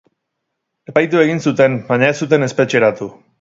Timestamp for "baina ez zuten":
1.91-2.47